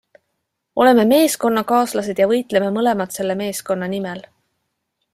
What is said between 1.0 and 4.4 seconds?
meeskonnakaaslased ja võitleme mõlemad selle meeskonna nimel.